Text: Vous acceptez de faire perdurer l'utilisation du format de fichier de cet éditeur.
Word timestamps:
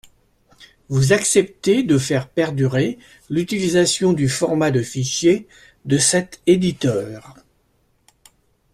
Vous 0.89 1.13
acceptez 1.13 1.83
de 1.83 1.99
faire 1.99 2.27
perdurer 2.27 2.97
l'utilisation 3.29 4.13
du 4.13 4.29
format 4.29 4.71
de 4.71 4.81
fichier 4.81 5.47
de 5.85 5.99
cet 5.99 6.41
éditeur. 6.47 7.35